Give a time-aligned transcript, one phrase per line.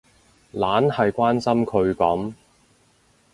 [0.53, 2.33] 懶係關心佢噉